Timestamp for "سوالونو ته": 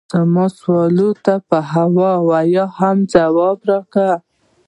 0.59-1.33